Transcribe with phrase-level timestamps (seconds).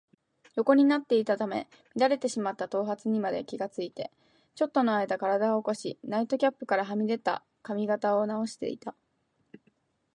[0.55, 4.09] 横になっていたために乱れてしまった頭髪にまで気がついて、
[4.55, 8.95] ちょっとのあいだ身体を起こし、ナイトキャップからはみ出た髪形をなおしていた。